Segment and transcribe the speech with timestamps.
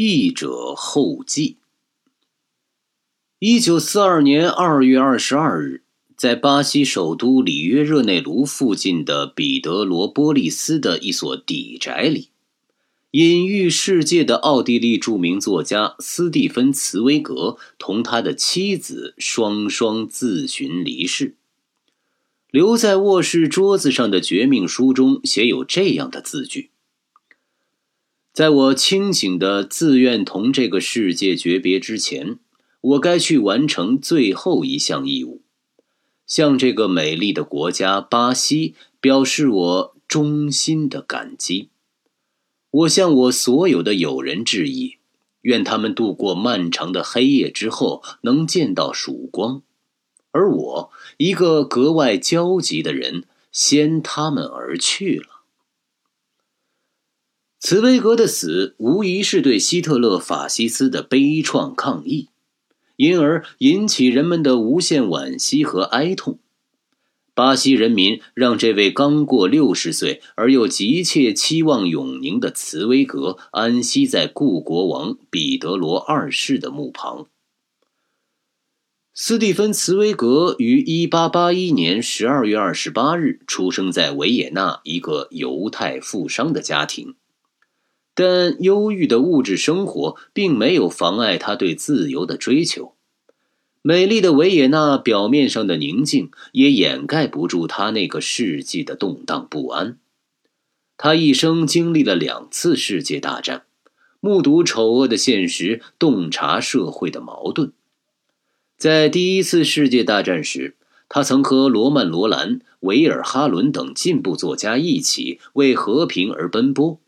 [0.00, 1.56] 译者后记。
[3.40, 5.82] 一九四二年二月二十二日，
[6.16, 12.28] 在巴西首都里约热内卢附近的彼得罗波利斯的一所底宅里，
[13.10, 21.34] 隐喻世界的奥地利著名作家斯蒂芬·茨威格同他的妻子双双自寻离世。
[22.52, 26.70] 留在卧室桌子上的绝命书中写有这样的字句。
[28.38, 32.38] 在我清醒的自愿同这个世界诀别之前，
[32.80, 35.42] 我该去完成最后一项义务，
[36.24, 41.70] 向这个美丽的国家巴西表示我衷心的感激。
[42.70, 44.98] 我向我所有的友人致意，
[45.40, 49.62] 愿他们度过漫长的黑夜之后能见到曙光，
[50.30, 55.37] 而我一个格外焦急的人，先他们而去了。
[57.60, 62.28] 茨威格的死无疑是对希特勒法西斯的悲怆抗议，
[62.96, 66.38] 因而引起人们的无限惋惜和哀痛。
[67.34, 77.26] 巴西人民让这位刚过六十岁而又急切期望永宁的茨威格安息在故国王彼得罗二世的墓旁。
[79.12, 87.14] 斯蒂芬·茨威格于1881年12月28日出生在维也纳一个犹太富商的家庭。
[88.18, 92.94] 但忧郁的物质生活并没有妨碍他对自由的追求。
[93.80, 99.98] 美丽的维也纳表面上的宁静也掩盖不住他那个世纪的动荡不安。
[100.96, 103.62] 他一生经历了两次世界大战，
[104.18, 107.70] 目睹丑恶的现实，洞察社会的矛盾。
[108.76, 110.74] 在第一次世界大战时，
[111.08, 116.98] 他曾和罗曼·罗兰、维尔哈伦等进步作家一起为和平而奔波。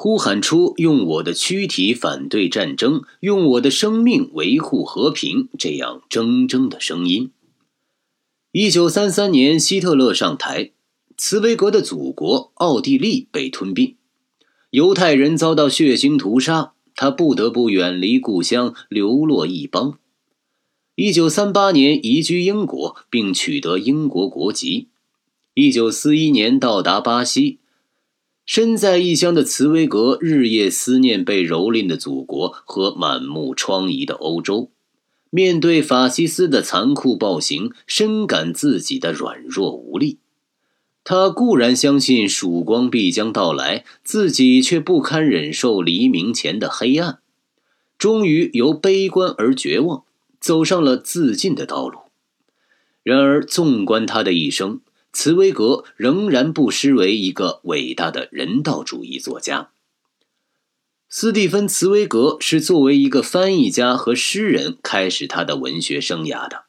[0.00, 7.32] 呼喊出“用我的躯体反对战争，用我的生命维护和平”这样铮铮的声音。
[8.52, 10.70] 一九三三年，希特勒上台，
[11.16, 13.96] 茨威格的祖国奥地利被吞并，
[14.70, 19.98] 犹太人遭到血腥屠杀，他不得不远离故乡，流落异邦。
[20.94, 24.86] 一九三八年，移居英国，并取得英国国籍。
[25.54, 27.58] 一九四一年，到达巴西。
[28.48, 34.70] 身在异乡的茨威格日夜思念被蹂躏的祖国和满目疮痍的欧洲，
[35.28, 40.16] 面对法西斯的残酷暴行，深感自己的软弱无力。
[41.04, 47.18] 他固然相信曙光必将到来，自己却不堪忍受黎明前的黑暗，
[47.98, 50.04] 终于由悲观而绝望，
[50.40, 51.98] 走上了自尽的道路。
[53.02, 54.80] 然而，纵观他的一生，
[55.20, 59.70] 茨威格仍然不失为一个伟大的人道主义作家。
[61.08, 66.66] 斯蒂芬·茨威格是作为一个翻译家和诗人开始他的文学生涯的。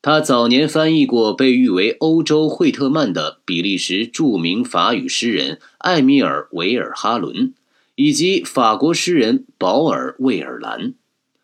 [0.00, 7.54] 他早年翻译过被誉为欧洲惠特曼的比利时著名法语诗人艾米尔·维尔哈伦，
[7.96, 10.94] 以及法国诗人保尔·魏尔兰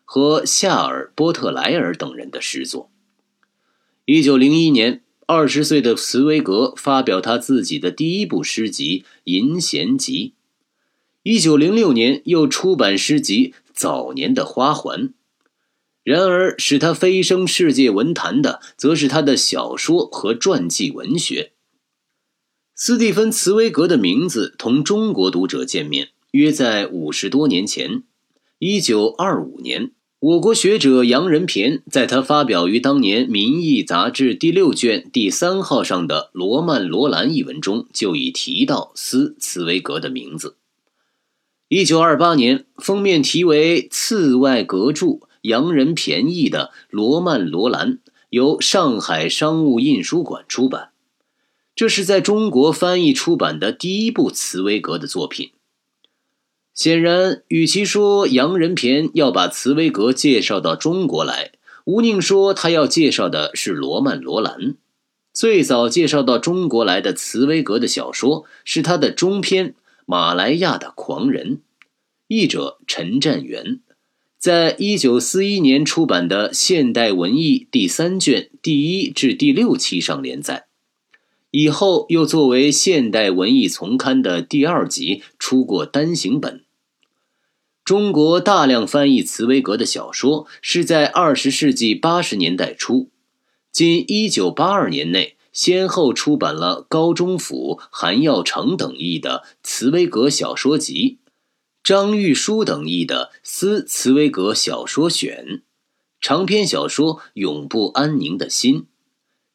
[0.05, 2.89] 和夏尔·波特莱尔等人的诗作。
[4.05, 5.03] 一九零一年。
[5.27, 10.33] 二十岁的茨威格发表他自己的第一部诗集《银弦集》，
[11.23, 15.09] 一九零六年又出版诗集《早年的花环》。
[16.03, 21.51] 然而，使他飞升世界文坛的，则是他的小说和传记文学。
[22.75, 28.03] 斯蒂芬·茨威格的名字同中国读者见面，约在五十多年前，
[28.57, 29.91] 一九二五年。
[30.21, 40.57] 我国学者杨仁平在他发表于当年《民意》杂志第六卷第三号上的《罗曼·罗兰》一文中，就已提到斯茨威格的名字。
[41.69, 47.93] 一九二八年，封面题为“次外阁注杨仁平译的《罗曼·罗兰》，
[48.29, 50.89] 由上海商务印书馆出版。
[51.73, 55.49] 这是在中国翻译出版的第一部茨威格的作品。
[56.73, 61.51] 显然，与其说杨仁平要把茨威格介绍到中国来，
[61.85, 64.75] 吴宁说他要介绍的是罗曼·罗兰。
[65.33, 69.69] 最早介绍到中国来的茨威格的小说是他的中篇
[70.05, 71.57] 《马来亚的狂人》，
[72.27, 73.79] 译者陈占元，
[74.37, 80.67] 在一九四一年出版的《现代文艺》第三卷第一至第六期上连载。
[81.51, 86.63] 以后又作为《现代文艺丛刊》的第二集出过单行本。
[87.83, 93.09] 中国大量翻译茨威格的小说是在二十世纪八十年代初，
[93.69, 101.17] 仅一九八二年内先后出版了高中甫、韩耀成等译的《茨威格小说集》，
[101.83, 105.45] 张玉书等译的《思茨威格小说选》，
[106.21, 108.81] 长篇小说《永不安宁的心》，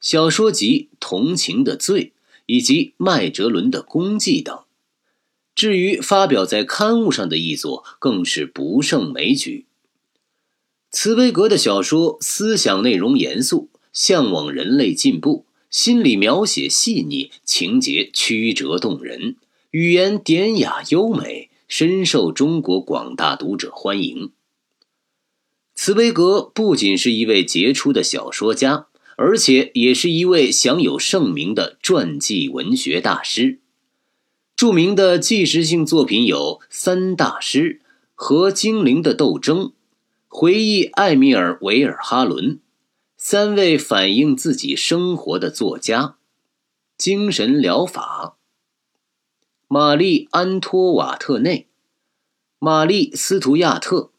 [0.09, 2.05] 小说集《同情的罪》，
[2.47, 4.63] 以及麦哲伦的功绩等。
[5.53, 9.67] 至于发表在刊物上的译作，更是不胜枚举。
[10.93, 19.35] 茨威格的小说思想内容严肃，向往人类进步，心理描写细腻，情节曲折动人，
[19.73, 24.31] 语言典雅优美，深受中国广大读者欢迎。
[25.75, 28.87] 茨威格不仅是一位杰出的小说家，
[29.17, 33.59] 而且也是一位享有盛名的传记文学大师。
[34.55, 37.81] 著名的纪实性作品有《三大师》
[38.15, 39.59] 和《精灵的斗争》，
[40.29, 42.61] 回忆艾米尔·维尔哈伦，
[43.17, 46.17] 三位反映自己生活的作家，
[46.97, 48.37] 精神疗法。
[49.69, 51.67] 玛丽·安托瓦特内、
[52.59, 54.11] 玛丽·斯图亚特、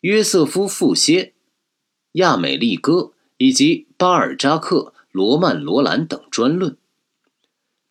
[0.00, 1.32] 约瑟夫·富歇、
[2.12, 6.76] 亚美利哥以及巴尔扎克、罗曼·罗兰等专论。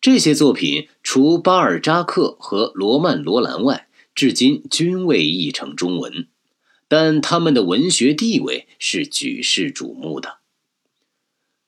[0.00, 6.26] 这些作品除巴尔扎克和罗曼·罗兰外，至今均未译成中文，
[6.88, 10.38] 但他们的文学地位是举世瞩目的。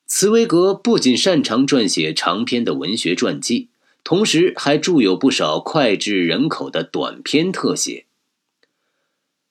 [0.07, 3.69] 茨威格不仅擅长撰写长篇的文学传记，
[4.03, 8.07] 同时还著有不少脍炙人口的短篇特写。《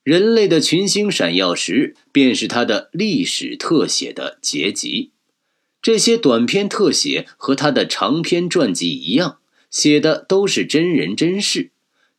[0.10, 5.12] 人类的群星闪耀时》便是他的历史特写的结集。
[5.84, 9.38] 这些短篇特写和他的长篇传记一样，
[9.70, 11.70] 写的都是真人真事。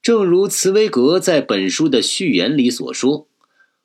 [0.00, 3.26] 正如茨威格在本书的序言里所说：“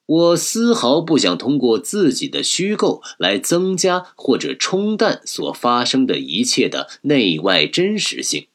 [0.05, 8.45] 我丝毫不想通过自己的虚构来增加或者冲淡所发生的一切的内外真实性，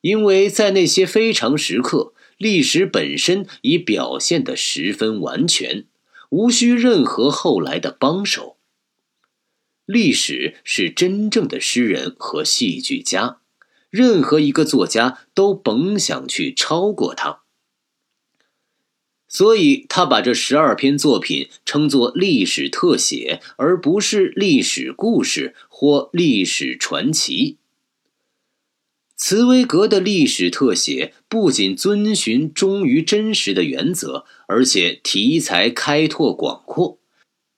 [0.00, 5.86] 因为在那些非常时刻，历史本身已表现得十分完全，
[6.30, 8.56] 无需任何后来的帮手。”
[9.86, 13.38] 历史是真正的诗人和戏剧家，
[13.90, 17.42] 任何一个作家都甭想去超过他。
[19.28, 27.58] 所以他把这十二篇作品称作历史特写，而不是历史故事或历史传奇。
[29.24, 36.98] 茨威格的历史特写不仅遵循忠于真实的原则，而且题材开拓广阔。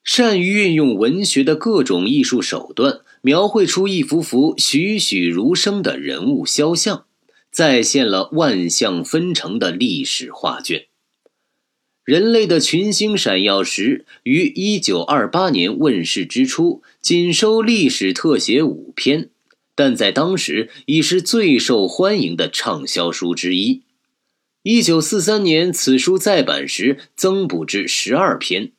[0.02, 7.06] 善于运用文学的各种艺术手段，描绘出一幅幅栩栩如生的人物肖像，
[7.50, 10.84] 再现了万象纷呈的历史画卷。
[12.04, 19.30] 人类的群星闪耀时于一九二八年问世之初，仅收历史特写五篇，
[19.74, 23.82] 但在当时已是最受欢迎的畅销书之一。
[24.62, 28.72] 一九四三年，此书再版时增补至十二篇。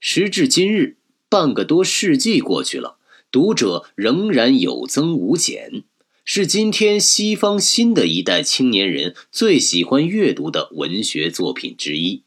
[0.00, 0.96] 时至今日，
[1.28, 2.96] 半个多世纪过去了，
[3.30, 5.84] 读者仍然有增无减，
[6.24, 12.22] 是今天西方新的一代青年人最喜欢阅读的文学作品之一。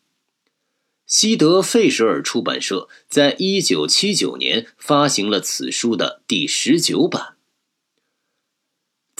[1.06, 7.33] 西德费舍尔出版社在一九七九年发行了此书的第十九版。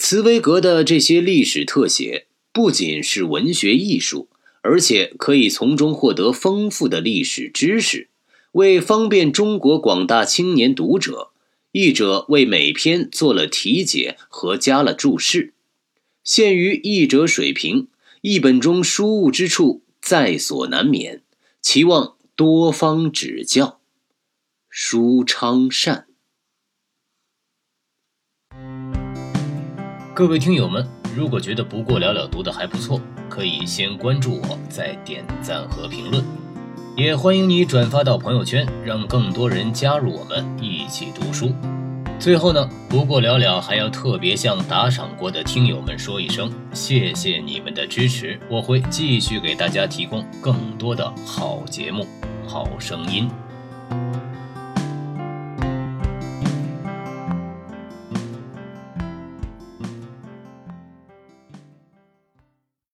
[0.06, 4.28] 茨威格的这些历史特写不仅是文学艺术，
[4.60, 8.08] 而且可以从中获得丰富的历史知识。
[8.52, 11.30] 为方便中国广大青年读者，
[11.72, 15.54] 译者为每篇做了题解和加了注释。
[16.22, 17.88] 限于译者水平，
[18.20, 21.22] 译本中疏误之处在所难免，
[21.62, 23.80] 期望多方指教。
[24.68, 26.06] 舒昌善。
[30.14, 36.22] 各位听友们，如果觉得不过了了读的还不错，可以先关注我，再点赞和评论。
[36.96, 41.52] 也欢迎你转发到朋友圈，让更多人加入我们一起读书。
[42.20, 52.06] 最后呢，不过了了还要特别向打赏过的听友们说一声，谢谢你们的支持，我会继续给大家提供更多的好节目、
[52.46, 53.28] 好声音。